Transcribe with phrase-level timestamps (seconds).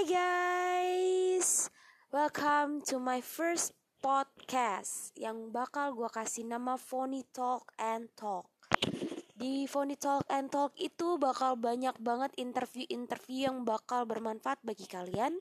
[0.00, 1.68] Hai guys,
[2.08, 8.48] welcome to my first podcast yang bakal gue kasih nama Phony Talk and Talk.
[9.36, 15.36] Di Phony Talk and Talk itu bakal banyak banget interview-interview yang bakal bermanfaat bagi kalian.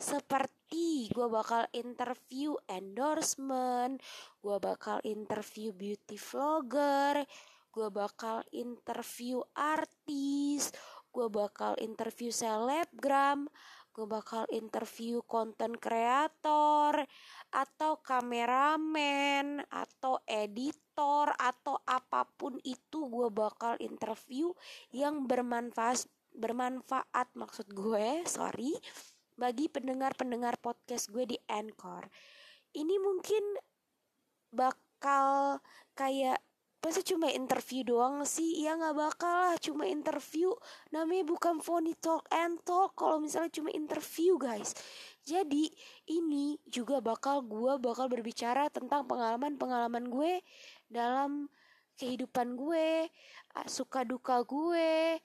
[0.00, 4.00] Seperti gue bakal interview endorsement
[4.40, 7.28] Gue bakal interview beauty vlogger
[7.74, 10.72] Gue bakal interview artis
[11.08, 13.48] gue bakal interview selebgram,
[13.98, 17.02] gue bakal interview konten kreator,
[17.50, 24.54] atau kameramen, atau editor, atau apa pun itu gue bakal interview
[24.94, 26.06] yang bermanfaat
[26.38, 28.70] bermanfaat maksud gue, sorry,
[29.34, 32.06] bagi pendengar-pendengar podcast gue di Anchor.
[32.78, 33.58] Ini mungkin
[34.54, 35.58] bakal
[35.98, 36.38] kayak
[36.78, 38.62] Masa cuma interview doang sih?
[38.62, 40.54] Ya nggak bakal lah cuma interview.
[40.94, 44.78] Namanya bukan phony talk and talk kalau misalnya cuma interview guys.
[45.26, 45.74] Jadi
[46.06, 50.38] ini juga bakal gue bakal berbicara tentang pengalaman-pengalaman gue
[50.86, 51.50] dalam
[51.98, 53.10] kehidupan gue,
[53.66, 55.18] suka duka gue.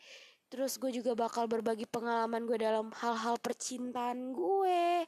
[0.49, 5.05] Terus gue juga bakal berbagi pengalaman gue dalam hal-hal percintaan gue.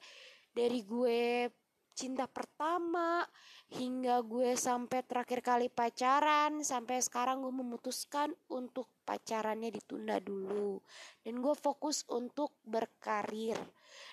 [0.53, 1.49] Dari gue
[1.95, 3.23] cinta pertama
[3.71, 10.83] hingga gue sampai terakhir kali pacaran sampai sekarang gue memutuskan untuk pacarannya ditunda dulu.
[11.23, 13.57] Dan gue fokus untuk berkarir.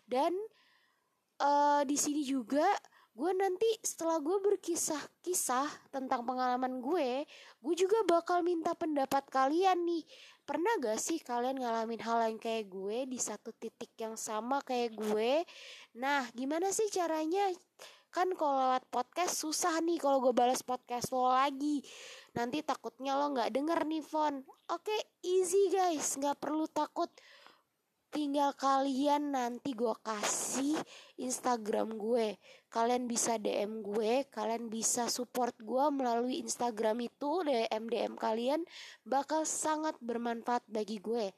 [0.06, 0.32] Dan
[1.42, 2.64] uh, di sini juga
[3.12, 7.28] gue nanti setelah gue berkisah-kisah tentang pengalaman gue,
[7.60, 10.04] gue juga bakal minta pendapat kalian nih.
[10.48, 14.96] Pernah gak sih kalian ngalamin hal yang kayak gue di satu titik yang sama kayak
[14.96, 15.44] gue?
[16.00, 17.52] Nah, gimana sih caranya?
[18.12, 21.84] Kan kalau lewat podcast susah nih kalau gue balas podcast lo lagi.
[22.32, 24.40] Nanti takutnya lo nggak denger nih, Fon.
[24.72, 27.12] Oke, easy guys, nggak perlu takut
[28.12, 30.76] tinggal kalian nanti gue kasih
[31.16, 32.36] Instagram gue.
[32.68, 38.60] Kalian bisa DM gue kalian bisa support gue melalui Instagram itu DM DM kalian
[39.08, 41.32] bakal sangat bermanfaat bagi gue.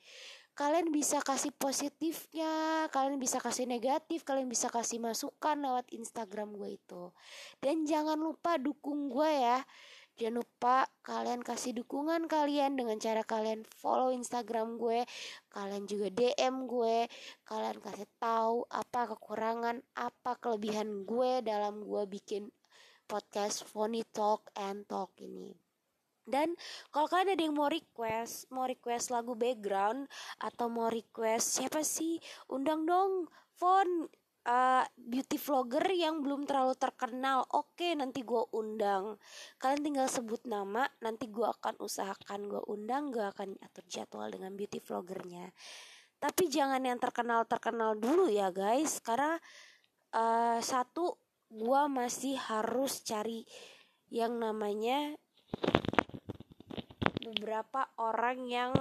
[0.54, 6.78] Kalian bisa kasih positifnya kalian bisa kasih negatif kalian bisa kasih masukan lewat Instagram gue
[6.78, 7.14] itu.
[7.62, 9.62] Dan jangan lupa dukung gue ya
[10.14, 15.02] Jangan lupa kalian kasih dukungan kalian dengan cara kalian follow Instagram gue,
[15.50, 17.10] kalian juga DM gue,
[17.42, 22.46] kalian kasih tahu apa kekurangan, apa kelebihan gue dalam gue bikin
[23.10, 25.50] podcast Funny Talk and Talk ini.
[26.22, 26.54] Dan
[26.94, 30.06] kalau kalian ada yang mau request, mau request lagu background
[30.38, 33.26] atau mau request siapa sih, undang dong
[33.58, 34.08] phone
[34.44, 39.16] uh, beauty vlogger yang belum terlalu terkenal oke nanti gue undang.
[39.56, 44.52] Kalian tinggal sebut nama nanti gue akan usahakan gue undang gue akan atur jadwal dengan
[44.54, 45.50] beauty vloggernya.
[46.20, 49.36] Tapi jangan yang terkenal terkenal dulu ya guys karena
[50.16, 51.16] uh, satu
[51.52, 53.44] gue masih harus cari
[54.08, 55.16] yang namanya
[57.24, 58.72] beberapa orang yang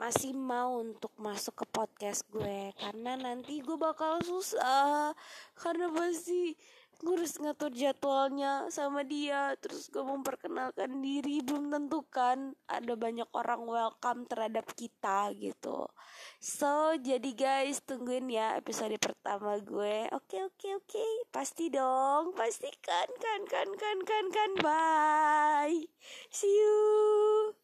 [0.00, 2.72] masih mau untuk masuk ke podcast gue.
[2.80, 5.12] Karena nanti gue bakal susah.
[5.52, 6.56] Karena pasti
[7.04, 9.52] ngurus ngatur jadwalnya sama dia.
[9.60, 11.44] Terus gue memperkenalkan diri.
[11.44, 15.84] Belum tentu kan ada banyak orang welcome terhadap kita gitu.
[16.40, 20.08] So jadi guys tungguin ya episode pertama gue.
[20.16, 21.06] Oke oke oke.
[21.28, 22.32] Pasti dong.
[22.32, 24.50] Pastikan kan kan kan kan kan.
[24.64, 25.92] Bye.
[26.32, 27.59] See you